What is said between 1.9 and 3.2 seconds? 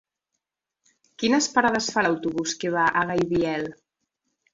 fa l'autobús que va a